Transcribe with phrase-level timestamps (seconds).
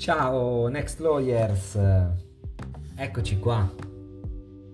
[0.00, 1.78] Ciao Next Lawyers,
[2.96, 3.70] eccoci qua,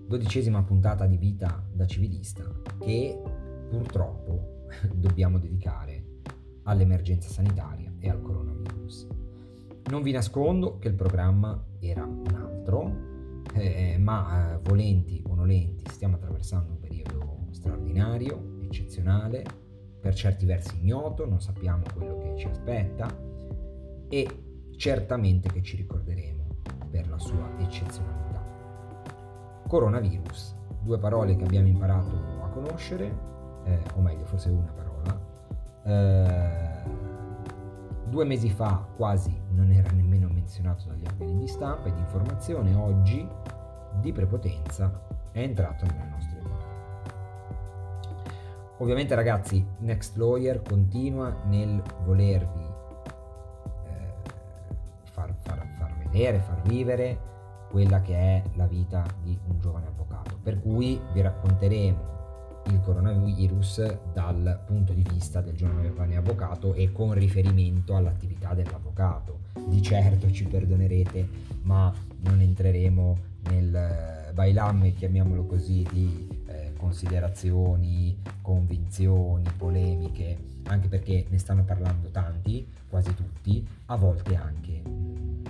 [0.07, 3.21] dodicesima puntata di vita da civilista che
[3.69, 6.21] purtroppo dobbiamo dedicare
[6.63, 9.07] all'emergenza sanitaria e al coronavirus.
[9.89, 15.83] Non vi nascondo che il programma era un altro, eh, ma eh, volenti o nolenti
[15.91, 19.43] stiamo attraversando un periodo straordinario, eccezionale,
[19.99, 23.13] per certi versi ignoto, non sappiamo quello che ci aspetta
[24.09, 24.46] e
[24.77, 26.45] certamente che ci ricorderemo
[26.89, 28.45] per la sua eccezionalità.
[29.67, 33.05] Coronavirus, due parole che abbiamo imparato a conoscere,
[33.65, 35.19] eh, o meglio forse una parola.
[35.83, 37.05] Eh,
[38.05, 42.73] due mesi fa quasi non era nemmeno menzionato dagli organi di stampa e di informazione,
[42.75, 43.27] oggi
[43.99, 46.65] di prepotenza è entrato nelle nostre vite.
[48.77, 52.66] Ovviamente ragazzi, Next Lawyer continua nel volervi
[56.17, 57.19] vedere, far vivere
[57.69, 60.37] quella che è la vita di un giovane avvocato.
[60.41, 62.15] Per cui vi racconteremo
[62.67, 69.39] il coronavirus dal punto di vista del giovane avvocato e con riferimento all'attività dell'avvocato.
[69.67, 71.27] Di certo ci perdonerete,
[71.61, 73.17] ma non entreremo
[73.49, 82.67] nel bailamme, chiamiamolo così, di eh, considerazioni, convinzioni, polemiche, anche perché ne stanno parlando tanti,
[82.89, 84.81] quasi tutti, a volte anche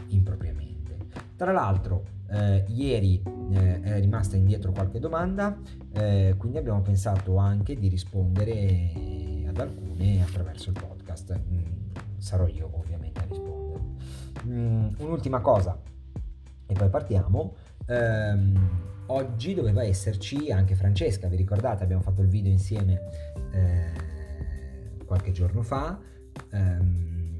[0.09, 0.46] impropriamente.
[1.37, 3.21] Tra l'altro, eh, ieri
[3.51, 5.55] eh, è rimasta indietro qualche domanda,
[5.93, 11.39] eh, quindi abbiamo pensato anche di rispondere ad alcune attraverso il podcast.
[11.39, 11.63] Mm,
[12.17, 13.83] sarò io ovviamente a rispondere.
[14.47, 15.79] Mm, un'ultima cosa,
[16.65, 17.53] e poi partiamo.
[17.85, 18.69] Ehm,
[19.05, 21.83] oggi doveva esserci anche Francesca, vi ricordate?
[21.83, 22.99] Abbiamo fatto il video insieme
[23.51, 25.99] eh, qualche giorno fa.
[26.49, 27.37] Ehm,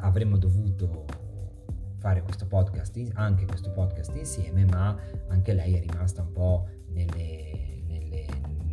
[0.00, 1.06] avremmo dovuto
[2.00, 4.96] fare questo podcast, anche questo podcast insieme, ma
[5.28, 8.26] anche lei è rimasta un po' nelle, nelle,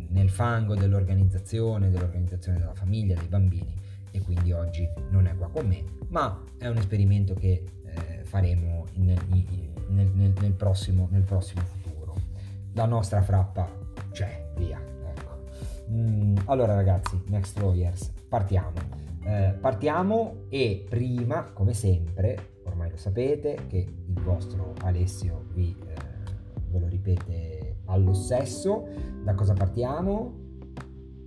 [0.08, 3.76] nel fango dell'organizzazione, dell'organizzazione della famiglia, dei bambini
[4.10, 8.86] e quindi oggi non è qua con me, ma è un esperimento che eh, faremo
[8.94, 12.14] nel, nel, nel, nel, prossimo, nel prossimo futuro.
[12.72, 13.68] La nostra frappa
[14.10, 14.80] c'è, via.
[14.80, 15.44] Ecco.
[15.90, 19.06] Mm, allora ragazzi, Next Lawyers, partiamo.
[19.22, 22.56] Eh, partiamo e prima, come sempre,
[22.88, 25.94] ormai lo sapete, che il vostro Alessio vi, eh,
[26.70, 28.88] ve lo ripete all'ossesso,
[29.22, 30.32] da cosa partiamo?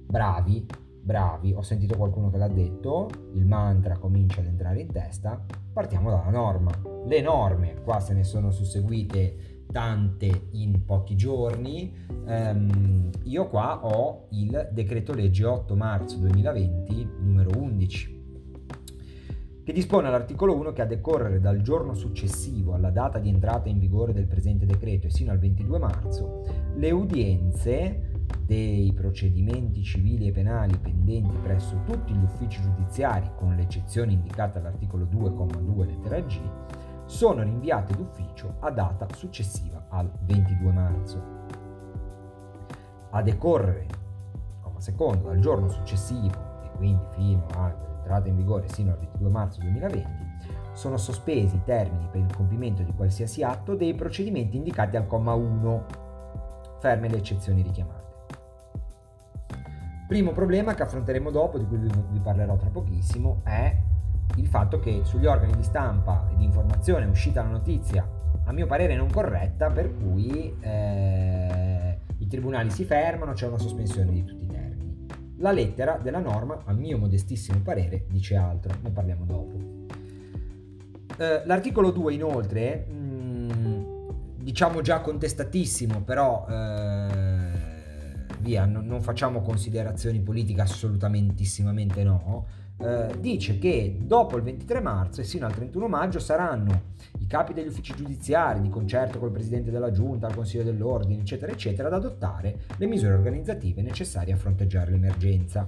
[0.08, 0.66] Bravi,
[1.02, 6.10] bravi, ho sentito qualcuno che l'ha detto, il mantra comincia ad entrare in testa, partiamo
[6.10, 6.72] dalla norma.
[7.06, 11.96] Le norme, qua se ne sono susseguite tante in pochi giorni.
[12.26, 18.21] Um, io qua ho il decreto legge 8 marzo 2020 numero 11
[19.72, 23.80] che dispone all'articolo 1 che a decorrere dal giorno successivo alla data di entrata in
[23.80, 26.44] vigore del presente decreto e sino al 22 marzo,
[26.76, 34.12] le udienze dei procedimenti civili e penali pendenti presso tutti gli uffici giudiziari, con l'eccezione
[34.12, 36.40] indicata all'articolo 2,2 lettera G,
[37.06, 41.24] sono rinviate d'ufficio a data successiva al 22 marzo.
[43.12, 43.88] A decorrere,
[44.60, 47.46] comma secondo, dal giorno successivo e quindi fino
[48.12, 50.10] all'entrata in vigore sino al 22 marzo 2020,
[50.74, 55.34] sono sospesi i termini per il compimento di qualsiasi atto dei procedimenti indicati al comma
[55.34, 55.86] 1,
[56.80, 58.00] ferme le eccezioni richiamate.
[60.08, 63.74] Primo problema che affronteremo dopo, di cui vi parlerò tra pochissimo, è
[64.36, 68.08] il fatto che sugli organi di stampa e di informazione è uscita la notizia,
[68.44, 74.12] a mio parere non corretta, per cui eh, i tribunali si fermano, c'è una sospensione
[74.12, 74.51] di tutti i.
[75.42, 79.58] La lettera della norma, a mio modestissimo parere, dice altro, ne parliamo dopo.
[81.18, 83.84] Eh, l'articolo 2 inoltre, mh, mm,
[84.38, 86.46] diciamo già contestatissimo, però...
[86.50, 87.70] Eh,
[88.42, 92.46] via, non, non facciamo considerazioni politiche assolutamentissimamente no,
[92.84, 96.90] eh, dice che dopo il 23 marzo e sino al 31 maggio saranno
[97.20, 101.52] i capi degli uffici giudiziari, di concerto col Presidente della Giunta, il Consiglio dell'Ordine, eccetera,
[101.52, 105.68] eccetera, ad adottare le misure organizzative necessarie a fronteggiare l'emergenza.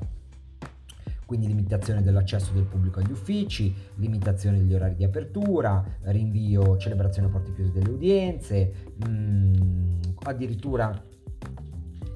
[1.25, 7.31] Quindi limitazione dell'accesso del pubblico agli uffici, limitazione degli orari di apertura, rinvio, celebrazione a
[7.31, 11.01] porte chiuse delle udienze, mh, mm, addirittura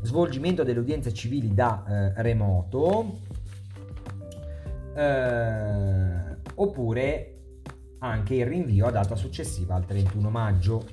[0.02, 1.84] svolgimento delle udienze civili da
[2.16, 3.20] eh, remoto,
[4.98, 7.34] eh, oppure
[8.00, 10.86] anche il rinvio a data successiva al 31 maggio.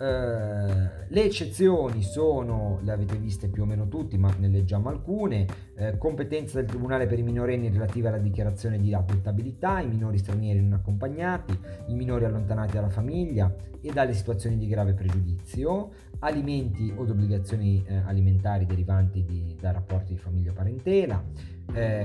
[0.00, 5.46] Uh, le eccezioni sono, le avete viste più o meno tutti, ma ne leggiamo alcune.
[5.76, 10.62] Uh, competenza del Tribunale per i minorenni relative alla dichiarazione di adottabilità, i minori stranieri
[10.62, 11.58] non accompagnati,
[11.88, 18.08] i minori allontanati dalla famiglia e dalle situazioni di grave pregiudizio, alimenti o obbligazioni uh,
[18.08, 21.22] alimentari derivanti di, da rapporti di famiglia o parentela,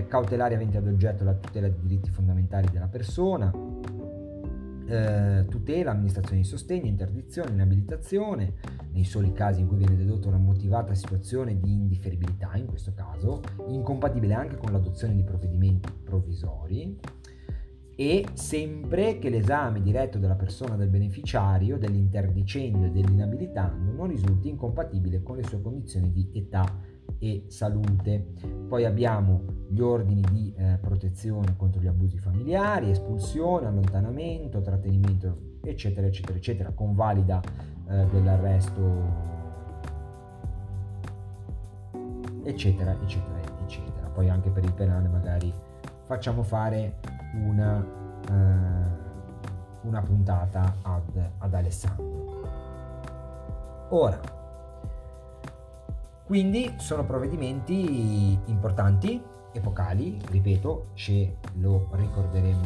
[0.07, 3.51] cautelari aventi ad oggetto la tutela dei diritti fondamentali della persona,
[4.87, 8.53] eh, tutela, amministrazione di sostegno, interdizione, inabilitazione,
[8.91, 13.41] nei soli casi in cui viene dedotta una motivata situazione di indifferibilità, in questo caso,
[13.67, 16.97] incompatibile anche con l'adozione di provvedimenti provvisori,
[17.97, 25.23] e sempre che l'esame diretto della persona del beneficiario dell'interdicendo e dell'inabilitando non risulti incompatibile
[25.23, 26.65] con le sue condizioni di età
[27.25, 28.33] e salute.
[28.67, 36.05] Poi abbiamo gli ordini di eh, protezione contro gli abusi familiari, espulsione, allontanamento, trattenimento, eccetera,
[36.05, 37.41] eccetera, eccetera, convalida
[37.87, 38.81] eh, dell'arresto,
[42.43, 44.07] eccetera, eccetera, eccetera.
[44.13, 45.51] Poi anche per il penale magari
[46.05, 46.99] facciamo fare
[47.33, 47.83] una,
[48.29, 52.13] eh, una puntata ad, ad Alessandro.
[53.89, 54.19] Ora,
[56.25, 62.63] quindi sono provvedimenti importanti, epocali, ripeto, ce lo ricorderemo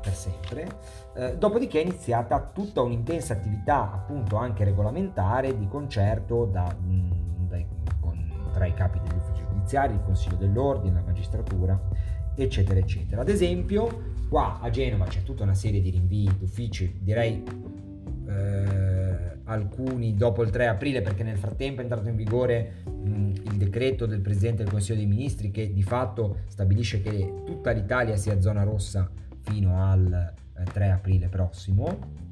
[0.00, 0.68] per sempre.
[1.14, 7.62] Eh, dopodiché è iniziata tutta un'intensa attività, appunto anche regolamentare, di concerto da, mh, mm,
[8.00, 11.80] con, tra i capi degli uffici giudiziari, il Consiglio dell'Ordine, la magistratura,
[12.34, 13.22] eccetera, eccetera.
[13.22, 17.42] Ad esempio, qua a Genova c'è tutta una serie di rinvii d'uffici, direi
[18.28, 18.77] eh,
[19.48, 24.06] alcuni dopo il 3 aprile, perché nel frattempo è entrato in vigore mh, il decreto
[24.06, 28.62] del Presidente del Consiglio dei Ministri che di fatto stabilisce che tutta l'Italia sia zona
[28.62, 29.10] rossa
[29.40, 32.26] fino al eh, 3 aprile prossimo.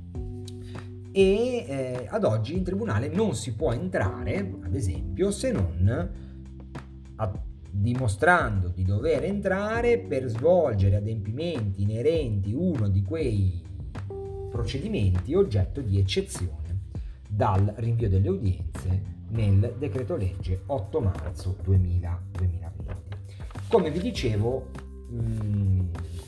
[1.13, 6.11] E eh, ad oggi in tribunale non si può entrare, ad esempio, se non
[7.17, 7.33] a,
[7.71, 13.65] dimostrando di dover entrare per svolgere adempimenti inerenti uno di quei
[14.51, 16.66] procedimenti oggetto di eccezione
[17.37, 22.94] dal rinvio delle udienze nel decreto legge 8 marzo 2000, 2020.
[23.69, 24.71] Come vi dicevo,
[25.11, 25.81] mh, mm,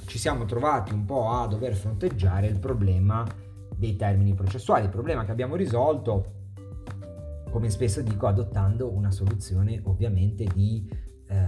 [0.05, 3.27] ci siamo trovati un po' a dover fronteggiare il problema
[3.75, 6.35] dei termini processuali, il problema che abbiamo risolto,
[7.51, 10.93] come spesso dico, adottando una soluzione ovviamente di
[11.27, 11.47] eh,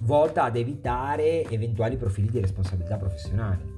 [0.00, 3.75] volta ad evitare eventuali profili di responsabilità professionale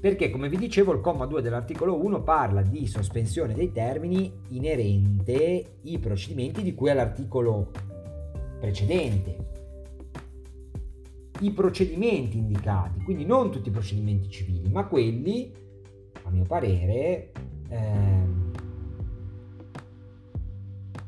[0.00, 5.78] perché come vi dicevo il comma 2 dell'articolo 1 parla di sospensione dei termini inerente
[5.84, 7.70] ai procedimenti di cui all'articolo
[8.58, 9.44] precedente.
[11.40, 15.52] I procedimenti indicati, quindi non tutti i procedimenti civili, ma quelli,
[16.22, 17.32] a mio parere,
[17.68, 18.52] ehm,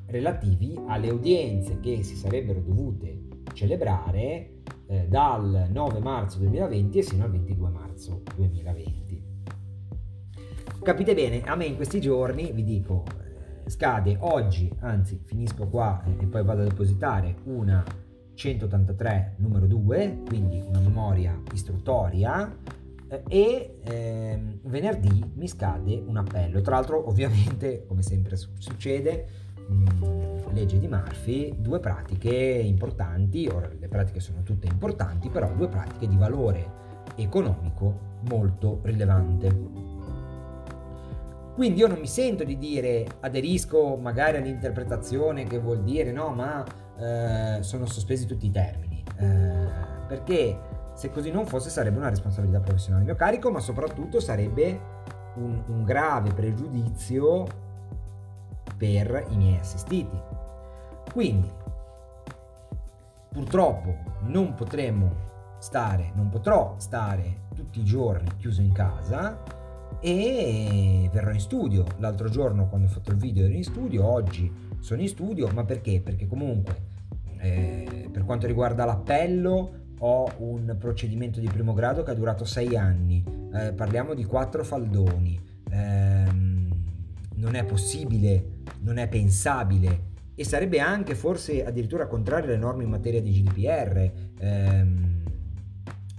[0.07, 4.57] relativi alle udienze che si sarebbero dovute celebrare
[4.89, 9.27] eh, dal 9 marzo 2020 e sino al 22 marzo 2020.
[10.83, 13.05] Capite bene, a me in questi giorni, vi dico,
[13.65, 17.85] eh, scade oggi, anzi finisco qua e poi vado a depositare una
[18.35, 22.57] 183 numero 2, quindi una memoria istruttoria
[23.09, 26.61] eh, e eh, venerdì mi scade un appello.
[26.61, 33.89] Tra l'altro ovviamente, come sempre succede, mh, legge di Murphy, due pratiche importanti, ora le
[33.89, 36.77] pratiche sono tutte importanti, però due pratiche di valore
[37.17, 39.87] economico molto rilevante.
[41.55, 46.65] Quindi io non mi sento di dire aderisco magari all'interpretazione che vuol dire no, ma
[46.97, 49.67] eh, sono sospesi tutti i termini, eh,
[50.07, 50.57] perché
[50.95, 54.81] se così non fosse sarebbe una responsabilità professionale a mio carico, ma soprattutto sarebbe
[55.35, 57.47] un, un grave pregiudizio
[58.79, 60.19] per i miei assistiti.
[61.13, 61.51] Quindi,
[63.31, 65.27] purtroppo non potremo
[65.59, 69.43] stare, non potrò stare tutti i giorni chiuso in casa
[70.01, 71.85] e verrò in studio.
[71.99, 75.65] L'altro giorno quando ho fatto il video ero in studio, oggi sono in studio, ma
[75.65, 76.01] perché?
[76.01, 76.87] Perché comunque
[77.39, 82.77] eh, per quanto riguarda l'appello ho un procedimento di primo grado che ha durato sei
[82.77, 86.25] anni, eh, parliamo di quattro faldoni, eh,
[87.35, 92.91] non è possibile non è pensabile e sarebbe anche forse addirittura contrario alle norme in
[92.91, 95.23] materia di GDPR ehm,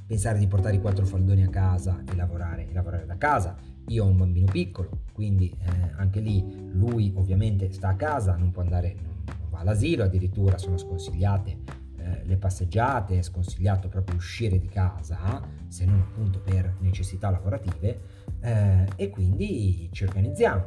[0.06, 3.56] pensare di portare i quattro faldoni a casa e lavorare, e lavorare da casa.
[3.90, 8.50] Io ho un bambino piccolo, quindi eh, anche lì lui ovviamente sta a casa, non
[8.50, 11.58] può andare, non va all'asilo, addirittura sono sconsigliate
[11.98, 18.00] eh, le passeggiate, è sconsigliato proprio uscire di casa, se non appunto per necessità lavorative,
[18.42, 20.66] eh, e quindi ci organizziamo.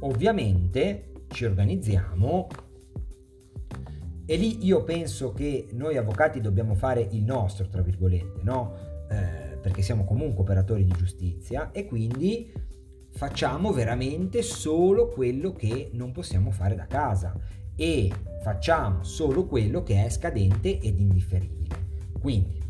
[0.00, 2.48] Ovviamente ci organizziamo
[4.24, 8.74] e lì io penso che noi avvocati dobbiamo fare il nostro, tra virgolette, no?
[9.10, 12.52] Eh, perché siamo comunque operatori di giustizia e quindi
[13.10, 17.34] facciamo veramente solo quello che non possiamo fare da casa
[17.74, 18.10] e
[18.42, 21.76] facciamo solo quello che è scadente ed indifferibile.
[22.20, 22.60] Quindi,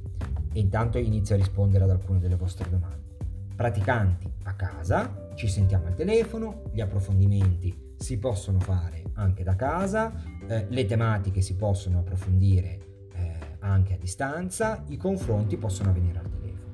[0.55, 3.11] intanto inizio a rispondere ad alcune delle vostre domande.
[3.55, 10.13] Praticanti a casa, ci sentiamo al telefono, gli approfondimenti si possono fare anche da casa,
[10.49, 12.79] eh, le tematiche si possono approfondire
[13.15, 16.73] eh, anche a distanza, i confronti possono avvenire al telefono.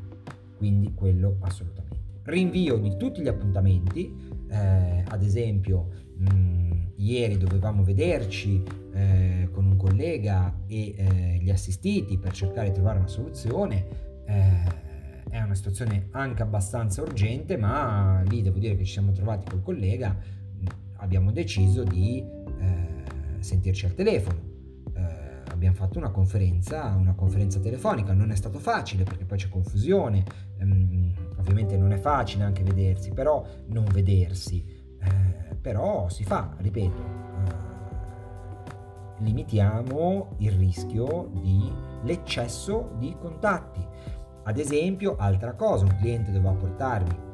[0.56, 1.87] Quindi quello assolutamente.
[2.25, 4.14] Rinvio di tutti gli appuntamenti,
[4.49, 11.50] eh, ad esempio mh, mm, ieri dovevamo vederci eh, con un collega e eh, gli
[11.50, 13.87] assistiti per cercare di trovare una soluzione.
[14.26, 14.87] Eh,
[15.30, 19.62] è una situazione anche abbastanza urgente, ma lì devo dire che ci siamo trovati col
[19.62, 20.16] collega,
[20.99, 22.25] abbiamo deciso di
[22.61, 23.05] eh,
[23.40, 24.38] sentirci al telefono.
[24.95, 29.49] Eh, abbiamo fatto una conferenza, una conferenza telefonica, non è stato facile perché poi c'è
[29.49, 30.25] confusione,
[30.59, 34.64] ehm, ovviamente non è facile anche vedersi, però non vedersi,
[35.00, 37.67] eh, però si fa, ripeto, eh,
[39.19, 43.85] limitiamo il rischio di l'eccesso di contatti.
[44.45, 47.26] Ad esempio, altra cosa, un cliente doveva portarmi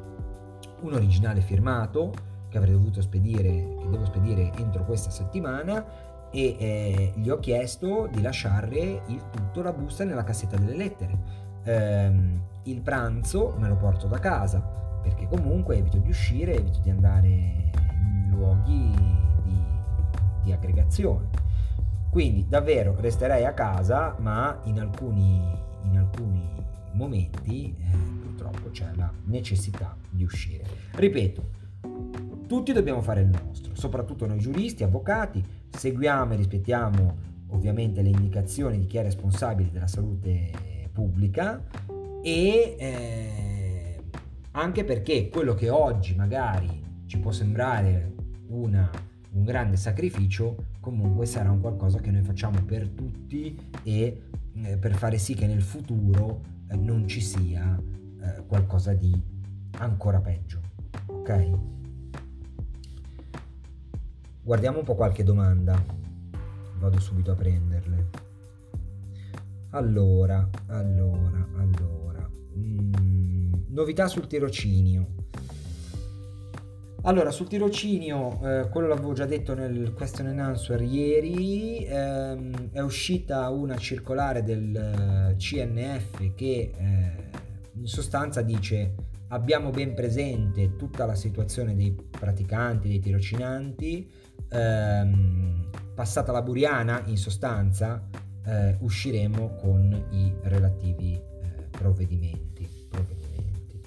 [0.81, 2.11] un originale firmato
[2.55, 5.83] che avrei dovuto spedire, che devo spedire entro questa settimana
[6.31, 11.17] e eh, gli ho chiesto di lasciare il tutto, la busta nella cassetta delle lettere.
[11.63, 16.89] Ehm, il pranzo me lo porto da casa perché comunque evito di uscire, evito di
[16.89, 18.93] andare in luoghi
[19.43, 19.63] di,
[20.43, 21.27] di aggregazione.
[22.09, 25.41] Quindi davvero resterei a casa, ma in alcuni,
[25.83, 30.63] in alcuni momenti eh, purtroppo c'è la necessità di uscire.
[30.93, 31.63] Ripeto,
[32.47, 37.17] tutti dobbiamo fare il nostro, soprattutto noi giuristi, avvocati, seguiamo e rispettiamo
[37.49, 41.63] ovviamente le indicazioni di chi è responsabile della salute pubblica
[42.21, 43.99] e eh,
[44.51, 48.13] anche perché quello che oggi magari ci può sembrare
[48.47, 48.89] una,
[49.31, 54.21] un grande sacrificio comunque sarà un qualcosa che noi facciamo per tutti e
[54.53, 57.77] eh, per fare sì che nel futuro eh, non ci sia
[58.21, 59.13] eh, qualcosa di
[59.77, 60.61] ancora peggio
[61.07, 61.49] ok?
[64.45, 65.83] Guardiamo un po' qualche domanda.
[66.77, 68.09] Vado subito a prenderle.
[69.71, 72.29] Allora, allora, allora.
[72.55, 75.07] Mm, novità sul tirocinio.
[77.01, 82.81] Allora, sul tirocinio, eh, quello l'avevo già detto nel question and answer ieri, ehm, è
[82.81, 87.29] uscita una circolare del eh, CNF che eh,
[87.73, 88.93] in sostanza dice
[89.29, 94.07] abbiamo ben presente tutta la situazione dei praticanti, dei tirocinanti,
[94.55, 98.07] ehm, passata la Buriana, in sostanza,
[98.45, 102.67] eh, usciremo con i relativi eh, provvedimenti.
[102.89, 103.81] provvedimenti.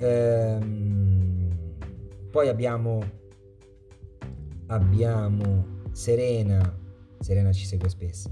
[0.00, 1.48] Ehm,
[2.30, 3.02] poi abbiamo,
[4.66, 6.78] abbiamo Serena,
[7.20, 8.30] Serena ci segue spesso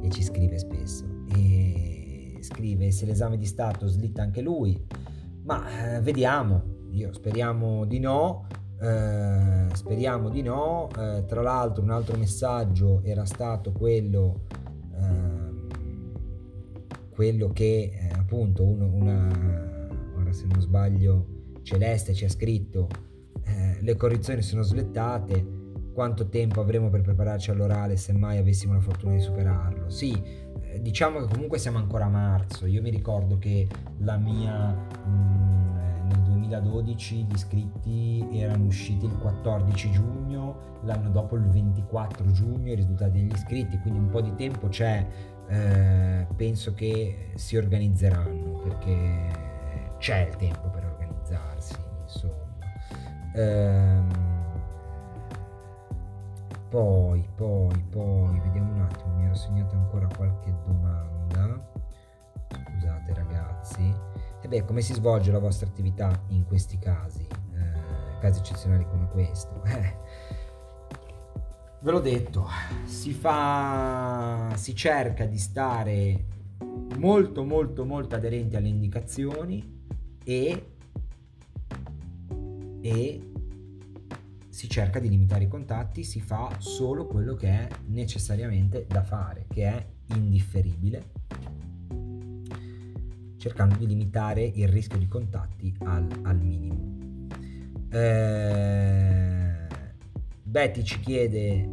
[0.00, 4.80] e ci scrive spesso e scrive se l'esame di Stato slitta anche lui,
[5.42, 8.46] ma eh, vediamo, io speriamo di no,
[8.82, 10.88] eh, speriamo di no.
[10.98, 14.40] Eh, tra l'altro un altro messaggio era stato quello,
[14.94, 15.68] ehm,
[17.14, 21.26] quello che eh, appunto uno, una, ora se non sbaglio,
[21.62, 22.88] Celeste ci ha scritto
[23.44, 25.60] eh, le correzioni sono slettate,
[25.92, 29.90] quanto tempo avremo per prepararci all'orale se mai avessimo la fortuna di superarlo?
[29.90, 30.20] Sì,
[30.80, 34.72] diciamo che comunque siamo ancora a marzo, io mi ricordo che la mia...
[35.06, 35.61] Mh,
[36.20, 43.18] 2012 gli iscritti erano usciti il 14 giugno, l'anno dopo il 24 giugno i risultati
[43.18, 45.06] degli iscritti, quindi un po' di tempo c'è,
[45.48, 49.50] eh, penso che si organizzeranno perché
[49.98, 52.50] c'è il tempo per organizzarsi, insomma.
[53.34, 54.08] Ehm,
[56.68, 61.81] poi, poi, poi, vediamo un attimo, mi ero segnato ancora qualche domanda.
[62.82, 63.94] Scusate ragazzi.
[64.40, 69.08] E beh, come si svolge la vostra attività in questi casi, eh, casi eccezionali come
[69.08, 69.62] questo?
[69.72, 70.00] Eh,
[71.80, 72.48] ve l'ho detto,
[72.84, 76.24] si fa, si cerca di stare
[76.96, 79.84] molto molto molto aderenti alle indicazioni
[80.22, 80.74] e,
[82.80, 83.30] e
[84.48, 89.46] si cerca di limitare i contatti, si fa solo quello che è necessariamente da fare,
[89.48, 91.21] che è indifferibile,
[93.42, 97.26] cercando di limitare il rischio di contatti al, al minimo.
[97.90, 99.66] Eh,
[100.44, 101.68] Betty ci chiede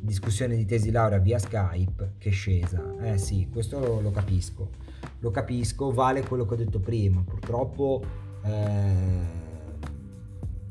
[0.00, 2.96] discussione di tesi laurea via Skype che scesa.
[3.00, 4.70] Eh sì, questo lo, lo capisco.
[5.20, 7.22] Lo capisco, vale quello che ho detto prima.
[7.22, 8.02] Purtroppo
[8.42, 9.20] eh,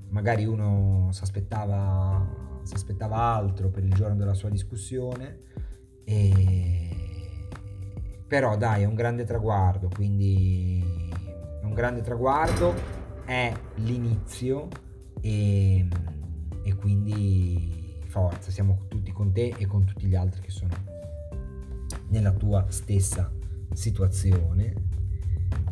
[0.09, 5.39] magari uno si aspettava, si aspettava altro per il giorno della sua discussione,
[6.03, 6.82] e...
[8.27, 11.11] però dai è un grande traguardo, quindi
[11.61, 12.73] è un grande traguardo,
[13.25, 14.67] è l'inizio
[15.21, 15.87] e,
[16.63, 20.73] e quindi forza, siamo tutti con te e con tutti gli altri che sono
[22.09, 23.31] nella tua stessa
[23.73, 24.91] situazione.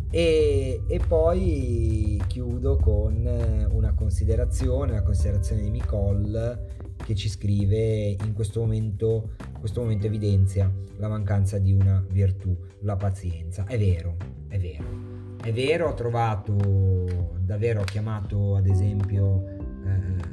[0.10, 6.71] E, e, poi chiudo con una considerazione, la considerazione di Nicole
[7.12, 12.96] che ci scrive in questo momento, questo momento evidenzia la mancanza di una virtù, la
[12.96, 13.66] pazienza.
[13.66, 14.16] È vero,
[14.48, 15.36] è vero.
[15.44, 16.56] È vero, ho trovato,
[17.40, 20.24] davvero ho chiamato ad esempio eh,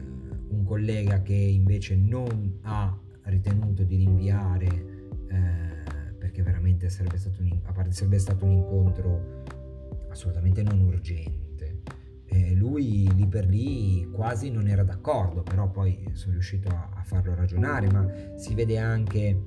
[0.50, 4.66] un collega che invece non ha ritenuto di rinviare
[5.28, 9.42] eh, perché veramente sarebbe stato un, sarebbe stato un incontro
[10.10, 11.47] assolutamente non urgente.
[12.30, 17.02] Eh, lui lì per lì quasi non era d'accordo, però poi sono riuscito a, a
[17.02, 18.06] farlo ragionare, ma
[18.36, 19.42] si vede anche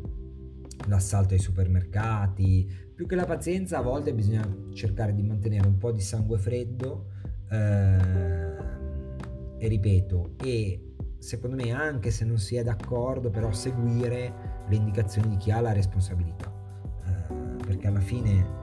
[0.88, 5.92] l'assalto ai supermercati, più che la pazienza a volte bisogna cercare di mantenere un po'
[5.92, 7.08] di sangue freddo
[7.50, 8.58] eh,
[9.58, 15.30] e ripeto, e secondo me anche se non si è d'accordo, però seguire le indicazioni
[15.30, 16.52] di chi ha la responsabilità,
[17.06, 17.34] eh,
[17.64, 18.61] perché alla fine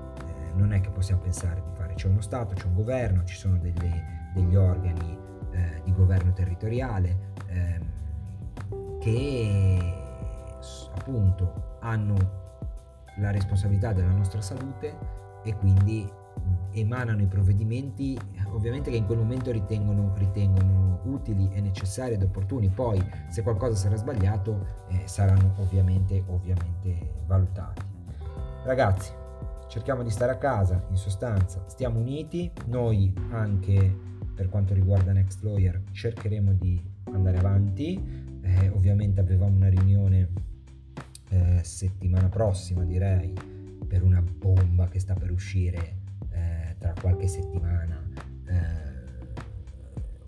[0.59, 4.31] non è che possiamo pensare di c'è uno Stato, c'è un governo, ci sono delle,
[4.33, 5.19] degli organi
[5.51, 9.95] eh, di governo territoriale ehm, che
[10.95, 12.17] appunto hanno
[13.19, 14.97] la responsabilità della nostra salute
[15.43, 16.09] e quindi
[16.71, 18.17] emanano i provvedimenti
[18.53, 22.69] ovviamente che in quel momento ritengono, ritengono utili e necessari ed opportuni.
[22.69, 27.83] Poi se qualcosa sarà sbagliato eh, saranno ovviamente, ovviamente valutati.
[28.63, 29.27] Ragazzi
[29.69, 31.63] cerchiamo di stare a casa, in sostanza.
[31.69, 38.01] Stiamo uniti, noi anche per quanto riguarda Next Lawyer cercheremo di andare avanti,
[38.41, 40.29] eh, ovviamente avevamo una riunione
[41.31, 43.33] eh, settimana prossima direi
[43.87, 45.97] per una bomba che sta per uscire
[46.31, 48.09] eh, tra qualche settimana,
[48.47, 48.87] eh,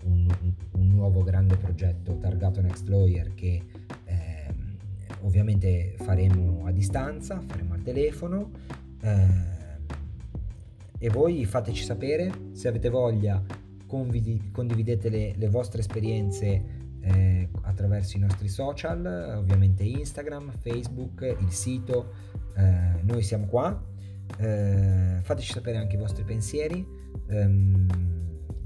[0.03, 0.27] un,
[0.71, 3.63] un, nuovo grande progetto targato Next Lawyer che
[4.05, 4.77] ehm,
[5.21, 8.51] ovviamente faremo a distanza, faremo al telefono
[11.03, 13.43] e voi fateci sapere se avete voglia,
[13.87, 16.63] convidi- condividete le, le, vostre esperienze
[17.01, 22.13] eh, attraverso i nostri social, ovviamente Instagram, Facebook, il sito,
[22.55, 23.83] eh, noi siamo qua.
[24.37, 26.85] Eh, fateci sapere anche i vostri pensieri,
[27.29, 27.87] ehm,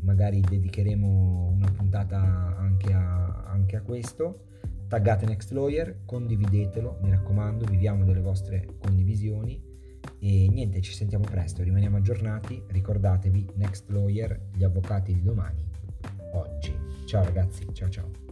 [0.01, 2.17] magari dedicheremo una puntata
[2.57, 4.41] anche a, anche a questo.
[4.89, 9.73] Taggate Next Lawyer, condividetelo, mi raccomando, viviamo delle vostre condivisioni
[10.25, 15.63] e niente, ci sentiamo presto, rimaniamo aggiornati, ricordatevi Next Lawyer, gli avvocati di domani,
[16.33, 16.75] oggi.
[17.05, 18.24] Ciao ragazzi, ciao ciao.